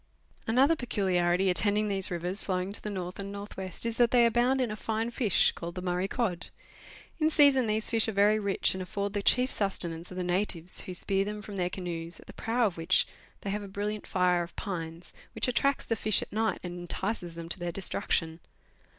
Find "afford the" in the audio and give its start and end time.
8.81-9.21